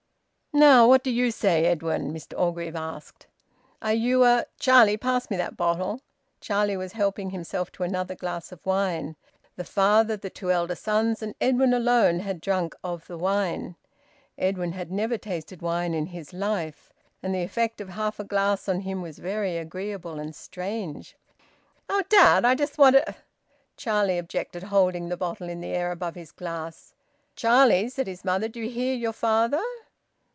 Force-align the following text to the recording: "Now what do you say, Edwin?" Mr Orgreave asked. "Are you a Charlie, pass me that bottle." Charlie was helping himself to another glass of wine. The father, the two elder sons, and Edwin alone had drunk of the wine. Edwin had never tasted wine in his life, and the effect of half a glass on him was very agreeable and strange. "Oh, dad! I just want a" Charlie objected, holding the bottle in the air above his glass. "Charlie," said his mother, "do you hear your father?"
"Now 0.53 0.85
what 0.85 1.01
do 1.01 1.09
you 1.11 1.31
say, 1.31 1.63
Edwin?" 1.65 2.11
Mr 2.11 2.37
Orgreave 2.37 2.75
asked. 2.75 3.25
"Are 3.81 3.93
you 3.93 4.25
a 4.25 4.47
Charlie, 4.59 4.97
pass 4.97 5.29
me 5.29 5.37
that 5.37 5.55
bottle." 5.55 6.01
Charlie 6.41 6.75
was 6.75 6.91
helping 6.91 7.29
himself 7.29 7.71
to 7.71 7.83
another 7.83 8.15
glass 8.15 8.51
of 8.51 8.65
wine. 8.65 9.15
The 9.55 9.63
father, 9.63 10.17
the 10.17 10.29
two 10.29 10.51
elder 10.51 10.75
sons, 10.75 11.23
and 11.23 11.35
Edwin 11.39 11.73
alone 11.73 12.19
had 12.19 12.41
drunk 12.41 12.75
of 12.83 13.07
the 13.07 13.17
wine. 13.17 13.77
Edwin 14.37 14.73
had 14.73 14.91
never 14.91 15.17
tasted 15.17 15.61
wine 15.61 15.93
in 15.93 16.07
his 16.07 16.33
life, 16.33 16.91
and 17.23 17.33
the 17.33 17.43
effect 17.43 17.79
of 17.79 17.87
half 17.87 18.19
a 18.19 18.25
glass 18.25 18.67
on 18.67 18.81
him 18.81 19.01
was 19.01 19.19
very 19.19 19.55
agreeable 19.57 20.19
and 20.19 20.35
strange. 20.35 21.15
"Oh, 21.89 22.03
dad! 22.09 22.43
I 22.43 22.55
just 22.55 22.77
want 22.77 22.97
a" 22.97 23.15
Charlie 23.77 24.17
objected, 24.17 24.63
holding 24.63 25.07
the 25.07 25.15
bottle 25.15 25.47
in 25.47 25.61
the 25.61 25.71
air 25.73 25.93
above 25.93 26.15
his 26.15 26.33
glass. 26.33 26.93
"Charlie," 27.37 27.87
said 27.87 28.07
his 28.07 28.25
mother, 28.25 28.49
"do 28.49 28.59
you 28.59 28.69
hear 28.69 28.93
your 28.93 29.13
father?" 29.13 29.63